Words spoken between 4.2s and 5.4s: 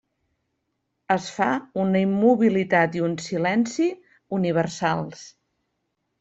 universals.